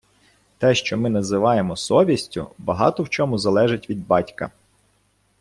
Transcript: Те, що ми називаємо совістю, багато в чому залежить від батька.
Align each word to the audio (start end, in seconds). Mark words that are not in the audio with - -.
Те, 0.57 0.75
що 0.75 0.97
ми 0.97 1.09
називаємо 1.09 1.75
совістю, 1.75 2.49
багато 2.57 3.03
в 3.03 3.09
чому 3.09 3.37
залежить 3.37 3.89
від 3.89 4.07
батька. 4.07 4.51